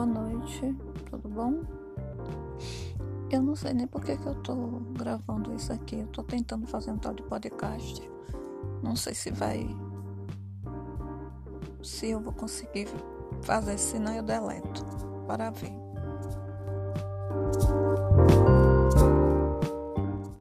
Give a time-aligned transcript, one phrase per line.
[0.00, 0.74] boa noite,
[1.10, 1.60] tudo bom?
[3.30, 4.54] Eu não sei nem por que, que eu tô
[4.96, 5.98] gravando isso aqui.
[5.98, 8.10] Eu tô tentando fazer um tal de podcast.
[8.82, 9.68] Não sei se vai.
[11.82, 12.88] Se eu vou conseguir
[13.42, 14.86] fazer, senão eu deleto.
[15.26, 15.89] Para ver.